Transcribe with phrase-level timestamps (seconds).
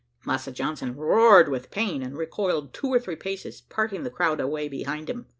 [0.25, 4.67] Massa Johnson roared with pain, and recoiled two or three paces, parting the crowd away
[4.67, 5.27] behind him.